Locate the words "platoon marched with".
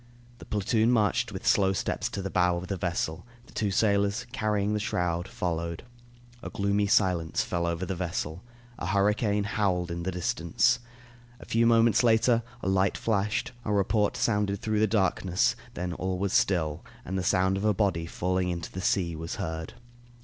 0.45-1.45